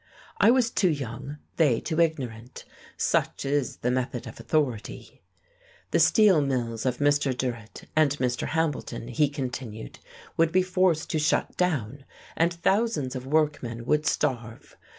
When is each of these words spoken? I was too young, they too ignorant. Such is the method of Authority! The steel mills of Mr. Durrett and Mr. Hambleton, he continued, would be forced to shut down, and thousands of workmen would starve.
I 0.39 0.49
was 0.49 0.71
too 0.71 0.89
young, 0.89 1.37
they 1.57 1.79
too 1.79 1.99
ignorant. 1.99 2.65
Such 2.97 3.45
is 3.45 3.77
the 3.77 3.91
method 3.91 4.25
of 4.25 4.39
Authority! 4.39 5.21
The 5.91 5.99
steel 5.99 6.41
mills 6.41 6.87
of 6.87 6.97
Mr. 6.97 7.37
Durrett 7.37 7.83
and 7.95 8.17
Mr. 8.17 8.47
Hambleton, 8.47 9.09
he 9.09 9.29
continued, 9.29 9.99
would 10.37 10.51
be 10.51 10.63
forced 10.63 11.11
to 11.11 11.19
shut 11.19 11.55
down, 11.55 12.03
and 12.35 12.51
thousands 12.51 13.15
of 13.15 13.27
workmen 13.27 13.85
would 13.85 14.07
starve. 14.07 14.75